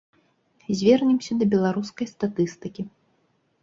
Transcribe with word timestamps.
Звернемся 0.77 1.39
да 1.43 1.51
беларускай 1.53 2.13
статыстыкі. 2.17 2.81